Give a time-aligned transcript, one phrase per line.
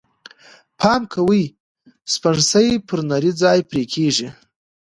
[0.79, 1.43] پام کوئ!
[2.13, 4.27] سپڼسی پر نري ځای پرې کېږي.